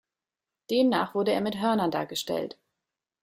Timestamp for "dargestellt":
1.91-2.57